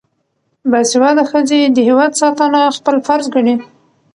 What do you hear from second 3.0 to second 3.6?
فرض ګڼي.